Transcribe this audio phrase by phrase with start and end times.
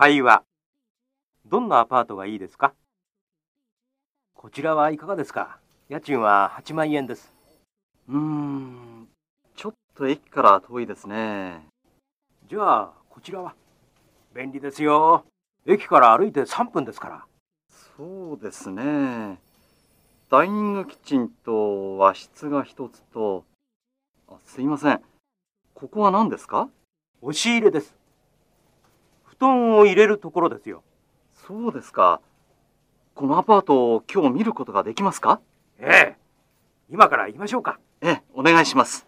[0.00, 0.44] 会話。
[1.44, 2.72] どんなアパートがいいですか？
[4.32, 5.58] こちらはいかがですか？
[5.88, 7.32] 家賃は8万円です。
[8.08, 9.08] うーん、
[9.56, 11.66] ちょっと駅から遠いですね。
[12.48, 13.56] じゃあ、こちらは？
[14.36, 15.24] 便利ですよ。
[15.66, 17.24] 駅から歩いて3分ですから。
[17.96, 19.40] そうですね。
[20.30, 23.44] ダイニングキッチンと和室が一つと、
[24.28, 25.00] あすいません。
[25.74, 26.68] ここは何ですか？
[27.20, 27.97] 押し入れです。
[29.78, 30.82] を入れるところですよ。
[31.34, 32.20] そうですか。
[33.14, 35.40] このアパートを今日見ることができますか？
[35.80, 36.16] ええ。
[36.90, 37.80] 今から行きましょうか。
[38.00, 39.07] ええ、お願いします。